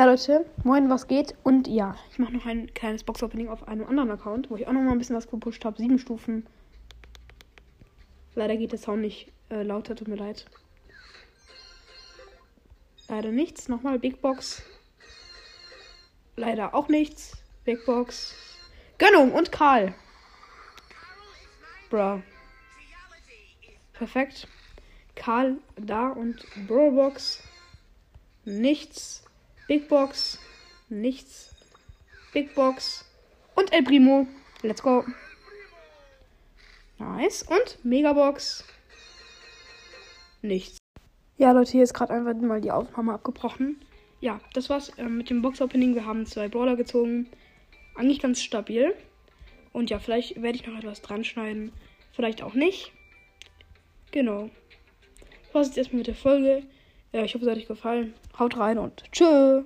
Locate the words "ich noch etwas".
50.58-51.00